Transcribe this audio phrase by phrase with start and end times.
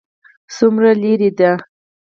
[0.55, 1.51] څومره لیرې دی؟